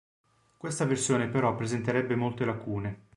Questa 0.57 0.85
versione 0.85 1.29
però 1.29 1.53
presenterebbe 1.53 2.15
molte 2.15 2.43
lacune. 2.43 3.05